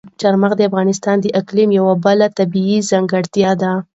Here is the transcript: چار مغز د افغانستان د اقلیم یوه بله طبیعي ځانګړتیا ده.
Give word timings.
چار 0.21 0.35
مغز 0.41 0.55
د 0.57 0.61
افغانستان 0.69 1.15
د 1.21 1.25
اقلیم 1.41 1.69
یوه 1.79 1.93
بله 2.05 2.25
طبیعي 2.37 2.77
ځانګړتیا 2.89 3.51
ده. 3.61 3.71